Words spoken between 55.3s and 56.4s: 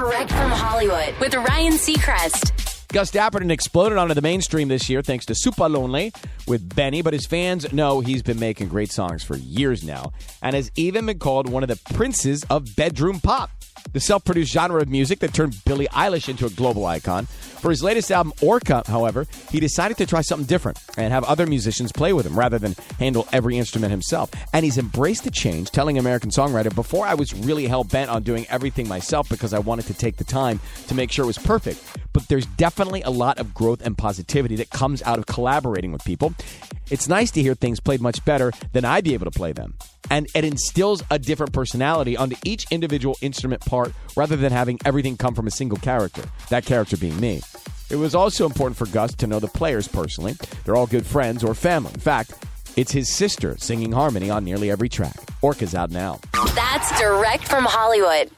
Orca's out now.